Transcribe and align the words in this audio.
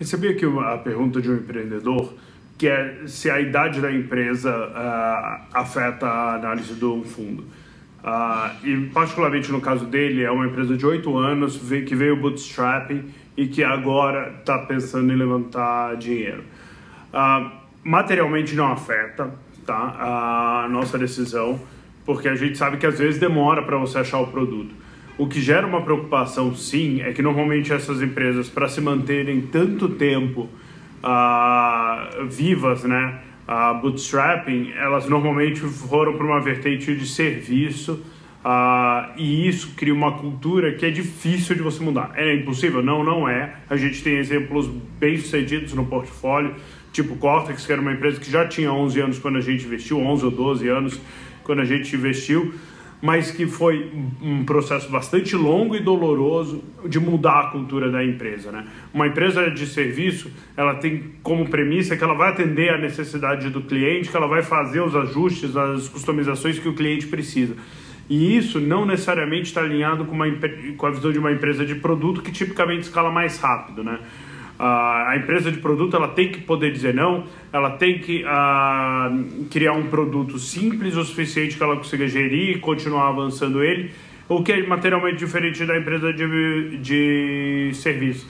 Recebi 0.00 0.28
aqui 0.28 0.46
a 0.46 0.78
pergunta 0.78 1.20
de 1.20 1.30
um 1.30 1.34
empreendedor 1.34 2.14
que 2.56 2.66
é 2.66 3.02
se 3.06 3.30
a 3.30 3.38
idade 3.38 3.82
da 3.82 3.92
empresa 3.92 4.50
uh, 4.50 5.46
afeta 5.52 6.06
a 6.06 6.34
análise 6.36 6.72
do 6.72 7.04
fundo. 7.04 7.42
Uh, 8.02 8.66
e 8.66 8.86
particularmente 8.94 9.52
no 9.52 9.60
caso 9.60 9.84
dele, 9.84 10.22
é 10.22 10.30
uma 10.30 10.46
empresa 10.46 10.74
de 10.74 10.86
8 10.86 11.18
anos 11.18 11.58
que 11.58 11.94
veio 11.94 12.16
bootstrapping 12.16 13.10
e 13.36 13.46
que 13.46 13.62
agora 13.62 14.36
está 14.40 14.60
pensando 14.60 15.12
em 15.12 15.16
levantar 15.16 15.96
dinheiro. 15.96 16.44
Uh, 17.12 17.50
materialmente 17.84 18.54
não 18.54 18.72
afeta 18.72 19.30
tá, 19.66 20.64
a 20.64 20.68
nossa 20.70 20.96
decisão, 20.96 21.60
porque 22.06 22.26
a 22.26 22.34
gente 22.34 22.56
sabe 22.56 22.78
que 22.78 22.86
às 22.86 22.98
vezes 22.98 23.20
demora 23.20 23.62
para 23.62 23.76
você 23.76 23.98
achar 23.98 24.20
o 24.20 24.28
produto. 24.28 24.74
O 25.20 25.26
que 25.26 25.38
gera 25.38 25.66
uma 25.66 25.82
preocupação, 25.82 26.54
sim, 26.54 27.02
é 27.02 27.12
que 27.12 27.20
normalmente 27.20 27.74
essas 27.74 28.00
empresas, 28.00 28.48
para 28.48 28.66
se 28.68 28.80
manterem 28.80 29.42
tanto 29.42 29.86
tempo 29.86 30.48
uh, 31.04 32.26
vivas, 32.26 32.84
né, 32.84 33.18
uh, 33.46 33.78
bootstrapping, 33.82 34.72
elas 34.78 35.06
normalmente 35.10 35.60
foram 35.60 36.14
para 36.14 36.24
uma 36.24 36.40
vertente 36.40 36.94
de 36.94 37.06
serviço 37.06 38.02
uh, 38.42 39.12
e 39.14 39.46
isso 39.46 39.74
cria 39.76 39.92
uma 39.92 40.12
cultura 40.12 40.72
que 40.72 40.86
é 40.86 40.90
difícil 40.90 41.54
de 41.54 41.60
você 41.60 41.84
mudar. 41.84 42.12
É 42.14 42.34
impossível? 42.34 42.82
Não, 42.82 43.04
não 43.04 43.28
é. 43.28 43.56
A 43.68 43.76
gente 43.76 44.02
tem 44.02 44.16
exemplos 44.16 44.68
bem 44.98 45.18
sucedidos 45.18 45.74
no 45.74 45.84
portfólio, 45.84 46.54
tipo 46.94 47.14
Cortex, 47.16 47.66
que 47.66 47.72
era 47.72 47.82
uma 47.82 47.92
empresa 47.92 48.18
que 48.18 48.30
já 48.30 48.48
tinha 48.48 48.72
11 48.72 48.98
anos 48.98 49.18
quando 49.18 49.36
a 49.36 49.42
gente 49.42 49.66
investiu, 49.66 49.98
11 50.00 50.24
ou 50.24 50.30
12 50.30 50.66
anos 50.66 50.98
quando 51.44 51.60
a 51.60 51.64
gente 51.66 51.94
investiu 51.94 52.54
mas 53.02 53.30
que 53.30 53.46
foi 53.46 53.90
um 54.20 54.44
processo 54.44 54.90
bastante 54.90 55.34
longo 55.34 55.74
e 55.74 55.80
doloroso 55.80 56.62
de 56.86 57.00
mudar 57.00 57.40
a 57.40 57.46
cultura 57.50 57.90
da 57.90 58.04
empresa. 58.04 58.52
Né? 58.52 58.66
Uma 58.92 59.06
empresa 59.06 59.50
de 59.50 59.66
serviço, 59.66 60.30
ela 60.56 60.74
tem 60.74 61.12
como 61.22 61.48
premissa 61.48 61.96
que 61.96 62.04
ela 62.04 62.14
vai 62.14 62.30
atender 62.30 62.70
a 62.70 62.78
necessidade 62.78 63.48
do 63.48 63.62
cliente, 63.62 64.10
que 64.10 64.16
ela 64.16 64.26
vai 64.26 64.42
fazer 64.42 64.80
os 64.80 64.94
ajustes, 64.94 65.56
as 65.56 65.88
customizações 65.88 66.58
que 66.58 66.68
o 66.68 66.74
cliente 66.74 67.06
precisa. 67.06 67.56
E 68.08 68.36
isso 68.36 68.60
não 68.60 68.84
necessariamente 68.84 69.44
está 69.44 69.62
alinhado 69.62 70.04
com, 70.04 70.14
uma, 70.14 70.26
com 70.76 70.86
a 70.86 70.90
visão 70.90 71.12
de 71.12 71.18
uma 71.18 71.32
empresa 71.32 71.64
de 71.64 71.76
produto 71.76 72.20
que 72.20 72.32
tipicamente 72.32 72.82
escala 72.82 73.10
mais 73.10 73.38
rápido, 73.38 73.84
né? 73.84 74.00
A 74.62 75.16
empresa 75.16 75.50
de 75.50 75.58
produto 75.58 75.96
ela 75.96 76.08
tem 76.08 76.30
que 76.30 76.40
poder 76.42 76.70
dizer 76.70 76.92
não, 76.92 77.24
ela 77.50 77.70
tem 77.70 77.98
que 77.98 78.22
criar 79.50 79.72
um 79.72 79.86
produto 79.88 80.38
simples 80.38 80.96
o 80.96 81.04
suficiente 81.04 81.56
que 81.56 81.62
ela 81.62 81.76
consiga 81.76 82.06
gerir 82.06 82.56
e 82.56 82.58
continuar 82.58 83.08
avançando 83.08 83.64
ele, 83.64 83.90
o 84.28 84.42
que 84.42 84.52
é 84.52 84.66
materialmente 84.66 85.16
diferente 85.16 85.64
da 85.64 85.78
empresa 85.78 86.12
de, 86.12 86.76
de 86.76 87.70
serviço. 87.72 88.28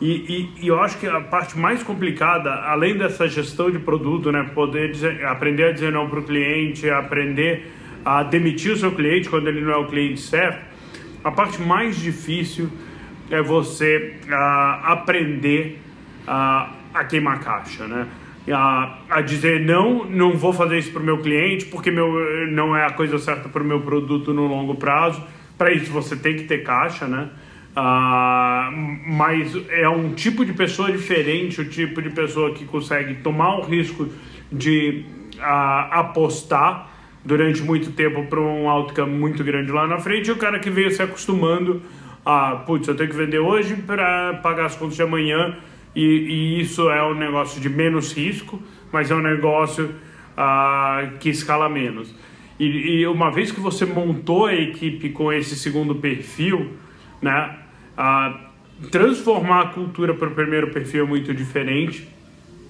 E, 0.00 0.10
e, 0.58 0.64
e, 0.64 0.68
eu 0.68 0.80
acho 0.80 0.98
que 0.98 1.06
a 1.06 1.20
parte 1.20 1.56
mais 1.58 1.82
complicada, 1.82 2.52
além 2.52 2.96
dessa 2.96 3.28
gestão 3.28 3.70
de 3.70 3.78
produto, 3.78 4.30
né, 4.30 4.48
poder 4.54 4.92
dizer, 4.92 5.24
aprender 5.26 5.64
a 5.64 5.72
dizer 5.72 5.92
não 5.92 6.08
para 6.08 6.20
o 6.20 6.22
cliente, 6.22 6.88
aprender 6.90 7.72
a 8.04 8.22
demitir 8.22 8.72
o 8.72 8.76
seu 8.76 8.92
cliente 8.92 9.28
quando 9.28 9.48
ele 9.48 9.60
não 9.60 9.72
é 9.72 9.76
o 9.76 9.86
cliente 9.86 10.20
certo, 10.20 10.64
a 11.22 11.30
parte 11.30 11.60
mais 11.60 11.96
difícil 11.96 12.68
é 13.30 13.42
você 13.42 14.16
uh, 14.26 14.32
aprender 14.84 15.80
uh, 16.26 16.72
a 16.94 17.04
queimar 17.08 17.40
caixa, 17.40 17.86
né? 17.86 18.06
A, 18.50 18.98
a, 19.10 19.20
dizer 19.20 19.60
não, 19.60 20.06
não 20.06 20.32
vou 20.32 20.54
fazer 20.54 20.78
isso 20.78 20.90
para 20.90 21.02
o 21.02 21.04
meu 21.04 21.18
cliente 21.18 21.66
porque 21.66 21.90
meu, 21.90 22.10
não 22.50 22.74
é 22.74 22.86
a 22.86 22.90
coisa 22.90 23.18
certa 23.18 23.46
para 23.46 23.62
o 23.62 23.66
meu 23.66 23.82
produto 23.82 24.32
no 24.32 24.46
longo 24.46 24.74
prazo. 24.74 25.22
Para 25.58 25.70
isso 25.70 25.92
você 25.92 26.16
tem 26.16 26.34
que 26.34 26.44
ter 26.44 26.62
caixa, 26.62 27.06
né? 27.06 27.28
Uh, 27.76 28.72
mas 29.06 29.54
é 29.68 29.88
um 29.88 30.14
tipo 30.14 30.44
de 30.44 30.54
pessoa 30.54 30.90
diferente, 30.90 31.60
o 31.60 31.68
tipo 31.68 32.00
de 32.00 32.08
pessoa 32.08 32.54
que 32.54 32.64
consegue 32.64 33.16
tomar 33.16 33.58
o 33.58 33.62
risco 33.62 34.08
de 34.50 35.04
apostar 35.40 36.90
durante 37.24 37.62
muito 37.62 37.92
tempo 37.92 38.24
para 38.24 38.40
um 38.40 38.68
outcome 38.68 39.12
muito 39.12 39.44
grande 39.44 39.70
lá 39.70 39.86
na 39.86 39.98
frente 39.98 40.28
e 40.28 40.32
o 40.32 40.36
cara 40.36 40.58
que 40.58 40.70
veio 40.70 40.90
se 40.90 41.02
acostumando 41.02 41.82
ah, 42.30 42.56
putz, 42.56 42.86
eu 42.86 42.94
tenho 42.94 43.08
que 43.08 43.16
vender 43.16 43.38
hoje 43.38 43.74
para 43.74 44.34
pagar 44.42 44.66
as 44.66 44.76
contas 44.76 44.96
de 44.96 45.02
amanhã 45.02 45.56
e, 45.96 46.04
e, 46.04 46.60
isso 46.60 46.90
é 46.90 47.02
um 47.02 47.14
negócio 47.14 47.58
de 47.58 47.70
menos 47.70 48.12
risco, 48.12 48.62
mas 48.92 49.10
é 49.10 49.14
um 49.14 49.22
negócio 49.22 49.94
ah, 50.36 51.08
que 51.20 51.30
escala 51.30 51.70
menos. 51.70 52.14
E, 52.60 52.66
e, 53.00 53.06
uma 53.06 53.30
vez 53.30 53.50
que 53.50 53.60
você 53.60 53.86
montou 53.86 54.44
a 54.44 54.54
equipe 54.54 55.08
com 55.08 55.32
esse 55.32 55.56
segundo 55.56 55.94
perfil, 55.94 56.74
né, 57.22 57.56
ah, 57.96 58.38
transformar 58.90 59.62
a 59.62 59.66
cultura 59.68 60.12
para 60.12 60.28
o 60.28 60.32
primeiro 60.32 60.68
perfil 60.68 61.04
é 61.04 61.08
muito 61.08 61.32
diferente, 61.32 62.06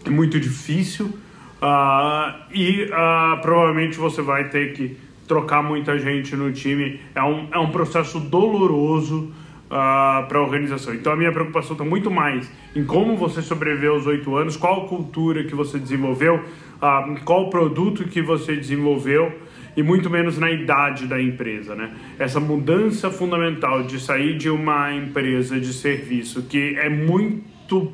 é 0.06 0.10
muito 0.10 0.38
difícil 0.38 1.18
ah, 1.60 2.47
e 2.54 2.88
ah, 2.92 3.41
provavelmente 3.42 3.98
você 3.98 4.22
vai 4.22 4.50
ter 4.50 4.72
que 4.74 4.97
trocar 5.26 5.64
muita 5.64 5.98
gente 5.98 6.36
no 6.36 6.52
time. 6.52 7.00
É 7.12 7.24
um, 7.24 7.48
é 7.50 7.58
um 7.58 7.72
processo 7.72 8.20
doloroso 8.20 9.32
uh, 9.70 9.74
ah, 9.74 10.26
para 10.28 10.38
a 10.38 10.42
organização. 10.42 10.94
Então 10.94 11.12
a 11.12 11.16
minha 11.16 11.32
preocupação 11.32 11.72
está 11.72 11.84
muito 11.84 12.10
mais 12.10 12.50
em 12.74 12.84
como 12.84 13.16
você 13.16 13.42
sobreviveu 13.42 13.94
aos 13.94 14.06
oito 14.06 14.34
anos, 14.36 14.56
qual 14.56 14.86
cultura 14.86 15.44
que 15.44 15.54
você 15.54 15.78
desenvolveu, 15.78 16.36
uh, 16.36 17.20
qual 17.24 17.50
produto 17.50 18.04
que 18.04 18.20
você 18.22 18.56
desenvolveu 18.56 19.32
e 19.76 19.82
muito 19.82 20.10
menos 20.10 20.38
na 20.38 20.50
idade 20.50 21.06
da 21.06 21.22
empresa, 21.22 21.74
né? 21.74 21.94
Essa 22.18 22.40
mudança 22.40 23.10
fundamental 23.10 23.84
de 23.84 24.00
sair 24.00 24.36
de 24.36 24.50
uma 24.50 24.92
empresa 24.92 25.60
de 25.60 25.72
serviço 25.72 26.42
que 26.42 26.76
é 26.76 26.88
muito 26.88 27.92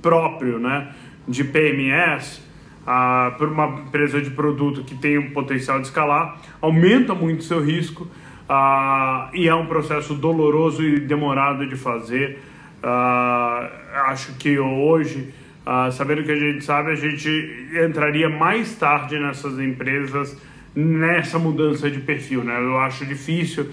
próprio, 0.00 0.58
né, 0.58 0.88
de 1.26 1.44
PMS 1.44 2.40
uh, 2.86 3.36
por 3.36 3.48
uma 3.48 3.66
empresa 3.80 4.20
de 4.22 4.30
produto 4.30 4.82
que 4.82 4.94
tem 4.94 5.18
um 5.18 5.30
potencial 5.30 5.80
de 5.80 5.88
escalar, 5.88 6.40
aumenta 6.60 7.14
muito 7.14 7.44
seu 7.44 7.62
risco 7.62 8.08
uh, 8.48 9.28
e 9.34 9.48
é 9.48 9.54
um 9.54 9.66
processo 9.66 10.14
doloroso 10.14 10.82
e 10.82 11.00
demorado 11.00 11.66
de 11.66 11.76
fazer. 11.76 12.38
Uh, 12.82 13.68
acho 14.06 14.34
que 14.34 14.58
hoje, 14.58 15.32
uh, 15.66 15.92
sabendo 15.92 16.22
o 16.22 16.24
que 16.24 16.32
a 16.32 16.36
gente 16.36 16.64
sabe, 16.64 16.92
a 16.92 16.94
gente 16.94 17.28
entraria 17.86 18.28
mais 18.28 18.74
tarde 18.76 19.18
nessas 19.18 19.58
empresas 19.58 20.36
nessa 20.74 21.38
mudança 21.38 21.90
de 21.90 22.00
perfil. 22.00 22.44
Né? 22.44 22.56
Eu 22.58 22.78
acho 22.78 23.04
difícil 23.04 23.66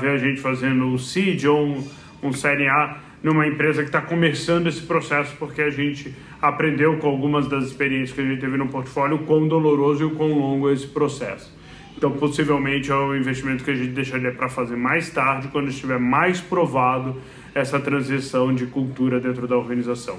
ver 0.00 0.10
a 0.10 0.18
gente 0.18 0.40
fazendo 0.40 0.92
o 0.92 0.98
seed 0.98 1.44
ou 1.44 1.66
um, 1.66 1.88
um 2.22 2.32
série 2.32 2.66
A 2.66 2.96
numa 3.22 3.46
empresa 3.46 3.82
que 3.82 3.88
está 3.88 4.00
começando 4.00 4.66
esse 4.68 4.82
processo, 4.82 5.34
porque 5.38 5.60
a 5.60 5.70
gente 5.70 6.14
aprendeu 6.40 6.98
com 6.98 7.08
algumas 7.08 7.48
das 7.48 7.64
experiências 7.64 8.12
que 8.12 8.20
a 8.20 8.24
gente 8.24 8.40
teve 8.40 8.56
no 8.56 8.68
portfólio 8.68 9.16
o 9.16 9.18
quão 9.20 9.48
doloroso 9.48 10.02
e 10.02 10.06
o 10.06 10.10
quão 10.10 10.32
longo 10.32 10.70
é 10.70 10.72
esse 10.72 10.86
processo. 10.86 11.57
Então, 11.98 12.12
possivelmente 12.12 12.92
é 12.92 12.94
um 12.94 13.16
investimento 13.16 13.64
que 13.64 13.72
a 13.72 13.74
gente 13.74 13.90
deixaria 13.90 14.30
para 14.30 14.48
fazer 14.48 14.76
mais 14.76 15.10
tarde, 15.10 15.48
quando 15.48 15.68
estiver 15.68 15.98
mais 15.98 16.40
provado 16.40 17.16
essa 17.52 17.80
transição 17.80 18.54
de 18.54 18.66
cultura 18.66 19.18
dentro 19.18 19.48
da 19.48 19.56
organização. 19.56 20.16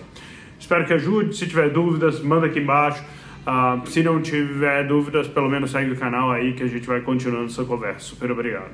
Espero 0.60 0.86
que 0.86 0.92
ajude. 0.92 1.38
Se 1.38 1.48
tiver 1.48 1.70
dúvidas, 1.70 2.20
manda 2.20 2.48
aqui 2.48 2.60
embaixo. 2.60 3.02
Uh, 3.48 3.88
se 3.88 4.04
não 4.04 4.22
tiver 4.22 4.86
dúvidas, 4.88 5.30
pelo 5.30 5.50
menos 5.50 5.72
segue 5.72 5.92
o 5.92 5.96
canal 5.96 6.30
aí 6.30 6.52
que 6.52 6.64
a 6.64 6.68
gente 6.68 6.86
vai 6.86 7.00
continuando 7.00 7.46
essa 7.46 7.64
conversa. 7.64 8.08
Super 8.08 8.30
obrigado. 8.30 8.72